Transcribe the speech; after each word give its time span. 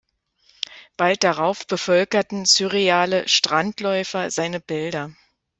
Bald 0.97 1.23
darauf 1.23 1.67
bevölkerten 1.67 2.45
surreale 2.45 3.27
„Strandläufer“ 3.27 4.31
seine 4.31 4.59
Bilder. 4.59 5.11